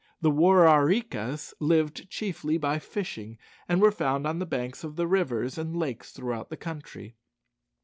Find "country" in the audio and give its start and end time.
6.57-7.17